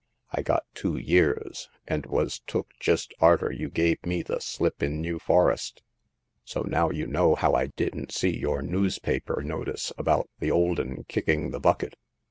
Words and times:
I 0.31 0.41
got 0.41 0.65
two 0.73 0.97
years, 0.97 1.69
and 1.87 2.07
was 2.07 2.39
took 2.47 2.69
just 2.79 3.13
arter 3.19 3.51
you 3.51 3.69
gave 3.69 4.03
me 4.03 4.23
the 4.23 4.39
slip 4.41 4.81
in 4.81 4.99
New 4.99 5.19
Forest; 5.19 5.83
so 6.43 6.63
now 6.63 6.89
you 6.89 7.05
know 7.05 7.35
how 7.35 7.53
I 7.53 7.67
didn't 7.67 8.11
see 8.11 8.35
your 8.35 8.63
noospaper 8.63 9.43
notice 9.43 9.93
about 9.99 10.27
the 10.39 10.49
old 10.49 10.79
'un 10.79 11.03
kicking 11.07 11.51
the 11.51 11.59
bucket." 11.59 11.97